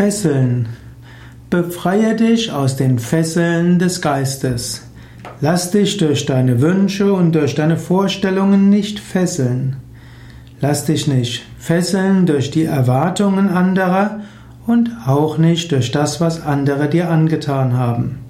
Fesseln. 0.00 0.66
Befreie 1.50 2.16
dich 2.16 2.50
aus 2.52 2.74
den 2.74 2.98
Fesseln 2.98 3.78
des 3.78 4.00
Geistes. 4.00 4.88
Lass 5.42 5.72
dich 5.72 5.98
durch 5.98 6.24
deine 6.24 6.62
Wünsche 6.62 7.12
und 7.12 7.34
durch 7.34 7.54
deine 7.54 7.76
Vorstellungen 7.76 8.70
nicht 8.70 8.98
fesseln. 8.98 9.76
Lass 10.58 10.86
dich 10.86 11.06
nicht 11.06 11.44
fesseln 11.58 12.24
durch 12.24 12.50
die 12.50 12.64
Erwartungen 12.64 13.50
anderer 13.50 14.20
und 14.66 14.90
auch 15.04 15.36
nicht 15.36 15.70
durch 15.70 15.90
das, 15.90 16.18
was 16.18 16.46
andere 16.46 16.88
dir 16.88 17.10
angetan 17.10 17.76
haben. 17.76 18.20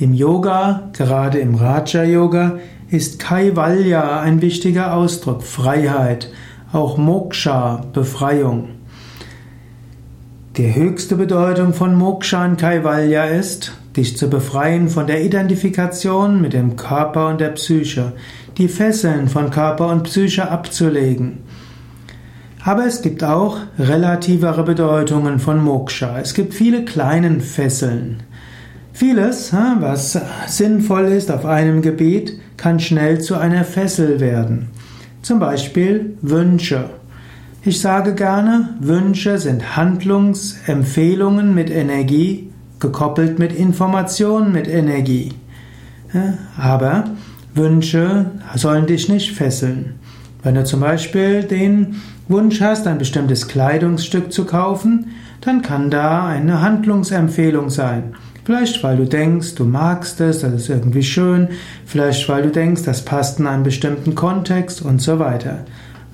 Im 0.00 0.12
Yoga, 0.12 0.90
gerade 0.92 1.38
im 1.38 1.54
Raja 1.54 2.02
Yoga, 2.02 2.58
ist 2.90 3.20
Kaivalya 3.20 4.18
ein 4.18 4.42
wichtiger 4.42 4.94
Ausdruck, 4.94 5.44
Freiheit, 5.44 6.32
auch 6.72 6.98
Moksha, 6.98 7.84
Befreiung. 7.92 8.70
Die 10.56 10.72
höchste 10.72 11.16
Bedeutung 11.16 11.74
von 11.74 11.96
Moksha 11.96 12.44
und 12.44 12.60
Kaivalya 12.60 13.24
ist, 13.24 13.72
dich 13.96 14.16
zu 14.16 14.30
befreien 14.30 14.88
von 14.88 15.08
der 15.08 15.24
Identifikation 15.24 16.40
mit 16.40 16.52
dem 16.52 16.76
Körper 16.76 17.26
und 17.26 17.40
der 17.40 17.48
Psyche, 17.48 18.12
die 18.56 18.68
Fesseln 18.68 19.26
von 19.26 19.50
Körper 19.50 19.88
und 19.88 20.04
Psyche 20.04 20.48
abzulegen. 20.48 21.38
Aber 22.62 22.86
es 22.86 23.02
gibt 23.02 23.24
auch 23.24 23.56
relativere 23.80 24.62
Bedeutungen 24.62 25.40
von 25.40 25.60
Moksha. 25.60 26.20
Es 26.20 26.34
gibt 26.34 26.54
viele 26.54 26.84
kleine 26.84 27.40
Fesseln. 27.40 28.22
Vieles, 28.92 29.52
was 29.80 30.16
sinnvoll 30.46 31.06
ist 31.06 31.32
auf 31.32 31.46
einem 31.46 31.82
Gebiet, 31.82 32.38
kann 32.56 32.78
schnell 32.78 33.20
zu 33.20 33.34
einer 33.34 33.64
Fessel 33.64 34.20
werden. 34.20 34.68
Zum 35.20 35.40
Beispiel 35.40 36.16
Wünsche. 36.22 36.90
Ich 37.66 37.80
sage 37.80 38.14
gerne, 38.14 38.68
Wünsche 38.80 39.38
sind 39.38 39.74
Handlungsempfehlungen 39.74 41.54
mit 41.54 41.70
Energie, 41.70 42.50
gekoppelt 42.78 43.38
mit 43.38 43.54
Informationen 43.54 44.52
mit 44.52 44.68
Energie. 44.68 45.32
Aber 46.58 47.04
Wünsche 47.54 48.26
sollen 48.54 48.86
dich 48.86 49.08
nicht 49.08 49.32
fesseln. 49.32 49.94
Wenn 50.42 50.56
du 50.56 50.64
zum 50.64 50.80
Beispiel 50.80 51.44
den 51.44 52.02
Wunsch 52.28 52.60
hast, 52.60 52.86
ein 52.86 52.98
bestimmtes 52.98 53.48
Kleidungsstück 53.48 54.30
zu 54.30 54.44
kaufen, 54.44 55.06
dann 55.40 55.62
kann 55.62 55.90
da 55.90 56.26
eine 56.26 56.60
Handlungsempfehlung 56.60 57.70
sein. 57.70 58.14
Vielleicht 58.44 58.84
weil 58.84 58.98
du 58.98 59.06
denkst, 59.06 59.54
du 59.54 59.64
magst 59.64 60.20
es, 60.20 60.40
das 60.40 60.52
ist 60.52 60.68
irgendwie 60.68 61.02
schön, 61.02 61.48
vielleicht 61.86 62.28
weil 62.28 62.42
du 62.42 62.50
denkst, 62.50 62.82
das 62.82 63.06
passt 63.06 63.40
in 63.40 63.46
einen 63.46 63.62
bestimmten 63.62 64.14
Kontext 64.14 64.82
und 64.82 65.00
so 65.00 65.18
weiter. 65.18 65.64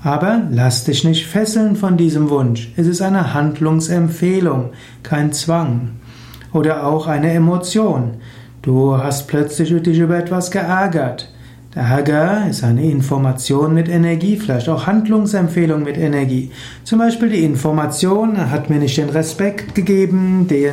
Aber 0.02 0.42
lass 0.50 0.84
dich 0.84 1.04
nicht 1.04 1.26
fesseln 1.26 1.76
von 1.76 1.96
diesem 1.96 2.30
Wunsch. 2.30 2.72
Es 2.76 2.86
ist 2.86 3.02
eine 3.02 3.34
Handlungsempfehlung, 3.34 4.70
kein 5.02 5.32
Zwang. 5.32 5.90
Oder 6.52 6.86
auch 6.86 7.06
eine 7.06 7.32
Emotion. 7.32 8.14
Du 8.62 8.96
hast 8.96 9.28
plötzlich 9.28 9.70
dich 9.82 9.98
über 9.98 10.18
etwas 10.18 10.50
geärgert. 10.50 11.32
Der 11.74 11.84
Ärger 11.84 12.48
ist 12.50 12.64
eine 12.64 12.84
Information 12.84 13.74
mit 13.74 13.88
Energie, 13.88 14.36
vielleicht 14.36 14.68
auch 14.68 14.88
Handlungsempfehlung 14.88 15.84
mit 15.84 15.96
Energie. 15.96 16.50
Zum 16.82 16.98
Beispiel 16.98 17.28
die 17.28 17.44
Information 17.44 18.50
hat 18.50 18.70
mir 18.70 18.80
nicht 18.80 18.96
den 18.96 19.10
Respekt 19.10 19.76
gegeben, 19.76 20.48
den, 20.48 20.72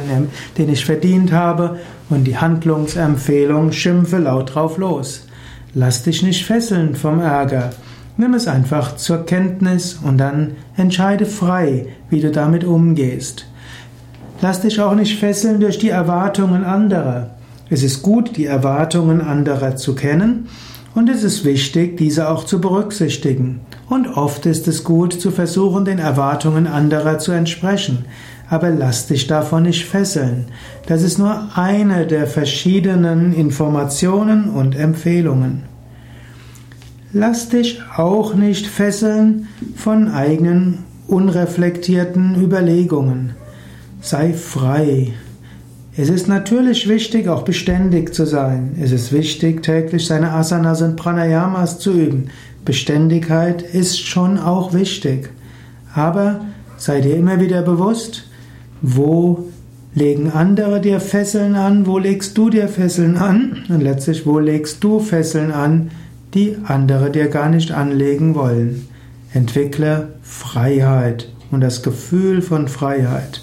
den 0.57 0.69
ich 0.69 0.85
verdient 0.85 1.31
habe, 1.31 1.77
und 2.09 2.23
die 2.23 2.37
Handlungsempfehlung 2.37 3.73
schimpfe 3.73 4.17
laut 4.17 4.55
drauf 4.55 4.77
los. 4.77 5.27
Lass 5.75 6.01
dich 6.01 6.23
nicht 6.23 6.45
fesseln 6.45 6.95
vom 6.95 7.19
Ärger. 7.19 7.69
Nimm 8.17 8.33
es 8.33 8.47
einfach 8.47 8.95
zur 8.95 9.25
Kenntnis 9.25 9.99
und 10.03 10.17
dann 10.17 10.55
entscheide 10.75 11.27
frei, 11.27 11.87
wie 12.09 12.19
du 12.19 12.31
damit 12.31 12.63
umgehst. 12.63 13.45
Lass 14.41 14.61
dich 14.61 14.81
auch 14.81 14.95
nicht 14.95 15.19
fesseln 15.19 15.59
durch 15.59 15.77
die 15.77 15.89
Erwartungen 15.89 16.63
anderer. 16.63 17.31
Es 17.69 17.83
ist 17.83 18.01
gut, 18.01 18.35
die 18.37 18.45
Erwartungen 18.45 19.21
anderer 19.21 19.75
zu 19.75 19.93
kennen 19.93 20.47
und 20.95 21.09
es 21.09 21.23
ist 21.23 21.45
wichtig, 21.45 21.97
diese 21.97 22.27
auch 22.27 22.43
zu 22.43 22.59
berücksichtigen. 22.59 23.59
Und 23.87 24.07
oft 24.17 24.47
ist 24.47 24.67
es 24.67 24.83
gut, 24.83 25.13
zu 25.13 25.29
versuchen, 25.29 25.85
den 25.85 25.99
Erwartungen 25.99 26.65
anderer 26.65 27.19
zu 27.19 27.31
entsprechen. 27.31 28.05
Aber 28.49 28.71
lass 28.71 29.05
dich 29.05 29.27
davon 29.27 29.63
nicht 29.63 29.85
fesseln. 29.85 30.45
Das 30.87 31.03
ist 31.03 31.19
nur 31.19 31.49
eine 31.53 32.07
der 32.07 32.25
verschiedenen 32.25 33.33
Informationen 33.33 34.49
und 34.49 34.75
Empfehlungen. 34.75 35.76
Lass 37.13 37.47
dich 37.47 37.79
auch 37.95 38.33
nicht 38.33 38.67
fesseln 38.67 39.47
von 39.75 40.09
eigenen 40.09 40.79
unreflektierten 41.07 42.35
Überlegungen. 42.41 43.31
Sei 44.01 44.33
frei. 44.33 45.13
Es 45.95 46.09
ist 46.09 46.27
natürlich 46.27 46.89
wichtig, 46.89 47.29
auch 47.29 47.43
beständig 47.43 48.13
zu 48.13 48.25
sein. 48.25 48.75
Es 48.81 48.91
ist 48.91 49.13
wichtig, 49.13 49.63
täglich 49.63 50.05
seine 50.05 50.31
Asanas 50.31 50.81
und 50.81 50.97
Pranayamas 50.97 51.79
zu 51.79 51.93
üben. 51.93 52.29
Beständigkeit 52.65 53.61
ist 53.61 53.99
schon 53.99 54.37
auch 54.37 54.73
wichtig. 54.73 55.29
Aber 55.95 56.41
sei 56.75 56.99
dir 56.99 57.15
immer 57.15 57.39
wieder 57.39 57.61
bewusst, 57.61 58.27
wo 58.81 59.47
legen 59.95 60.29
andere 60.29 60.81
dir 60.81 60.99
Fesseln 60.99 61.55
an, 61.55 61.87
wo 61.87 61.97
legst 61.97 62.37
du 62.37 62.49
dir 62.49 62.67
Fesseln 62.67 63.15
an 63.15 63.63
und 63.69 63.81
letztlich, 63.81 64.25
wo 64.25 64.39
legst 64.39 64.83
du 64.83 64.99
Fesseln 64.99 65.51
an, 65.51 65.89
die 66.33 66.57
andere 66.65 67.11
dir 67.11 67.27
gar 67.27 67.49
nicht 67.49 67.71
anlegen 67.71 68.35
wollen. 68.35 68.87
Entwickle 69.33 70.09
Freiheit 70.21 71.29
und 71.51 71.61
das 71.61 71.83
Gefühl 71.83 72.41
von 72.41 72.67
Freiheit. 72.67 73.41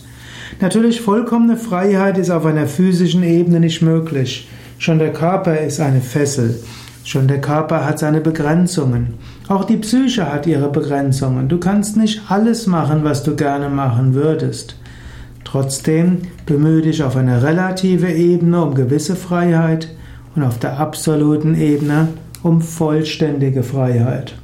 Natürlich 0.61 1.01
vollkommene 1.01 1.57
Freiheit 1.57 2.19
ist 2.19 2.31
auf 2.31 2.47
einer 2.47 2.67
physischen 2.67 3.23
Ebene 3.23 3.61
nicht 3.61 3.83
möglich. 3.83 4.49
Schon 4.79 4.99
der 4.99 5.13
Körper 5.13 5.59
ist 5.59 5.81
eine 5.81 6.01
Fessel. 6.01 6.61
Schon 7.05 7.29
der 7.29 7.41
Körper 7.41 7.85
hat 7.85 7.99
seine 7.99 8.21
Begrenzungen. 8.21 9.15
Auch 9.49 9.65
die 9.65 9.77
Psyche 9.77 10.33
hat 10.33 10.47
ihre 10.47 10.71
Begrenzungen. 10.71 11.49
Du 11.49 11.59
kannst 11.59 11.97
nicht 11.97 12.23
alles 12.29 12.67
machen, 12.67 13.05
was 13.05 13.23
du 13.23 13.37
gerne 13.37 13.69
machen 13.69 14.15
würdest. 14.15 14.77
Trotzdem 15.45 16.23
bemühe 16.47 16.83
dich 16.83 17.03
auf 17.03 17.17
einer 17.17 17.43
relative 17.43 18.11
Ebene 18.11 18.63
um 18.63 18.75
gewisse 18.75 19.17
Freiheit 19.17 19.89
und 20.35 20.43
auf 20.43 20.59
der 20.59 20.81
absoluten 20.81 21.55
Ebene 21.55 22.09
um 22.45 22.61
vollständige 22.61 23.63
Freiheit. 23.63 24.35